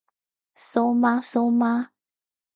[0.57, 1.89] 蘇媽蘇媽？